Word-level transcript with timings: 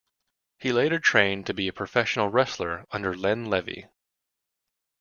He 0.57 0.71
later 0.71 0.97
trained 0.97 1.45
to 1.45 1.53
be 1.53 1.67
a 1.67 1.73
professional 1.73 2.29
wrestler 2.29 2.85
under 2.89 3.15
Len 3.15 3.45
Levy. 3.45 3.85